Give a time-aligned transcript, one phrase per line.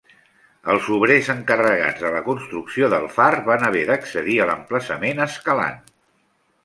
[0.75, 5.79] Els obrers encarregats de la construcció del far van haver d'accedir a l'emplaçament escalant.